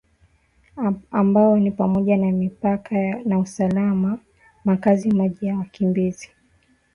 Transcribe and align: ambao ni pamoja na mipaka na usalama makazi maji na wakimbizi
ambao 1.11 1.59
ni 1.59 1.71
pamoja 1.71 2.17
na 2.17 2.31
mipaka 2.31 2.95
na 3.25 3.39
usalama 3.39 4.19
makazi 4.65 5.11
maji 5.11 5.45
na 5.47 5.57
wakimbizi 5.57 6.29